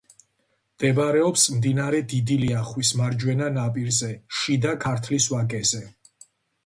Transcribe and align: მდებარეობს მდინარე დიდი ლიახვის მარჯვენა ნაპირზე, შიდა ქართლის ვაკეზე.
მდებარეობს 0.75 1.43
მდინარე 1.57 1.99
დიდი 2.15 2.37
ლიახვის 2.45 2.93
მარჯვენა 3.01 3.51
ნაპირზე, 3.61 4.13
შიდა 4.41 4.75
ქართლის 4.87 5.29
ვაკეზე. 5.35 5.83